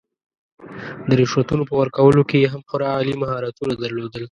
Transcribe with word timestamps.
د 1.07 1.09
رشوتونو 1.21 1.63
په 1.69 1.73
ورکولو 1.81 2.21
کې 2.29 2.37
یې 2.43 2.49
هم 2.53 2.61
خورا 2.69 2.89
عالي 2.95 3.13
مهارتونه 3.21 3.73
درلودل. 3.77 4.19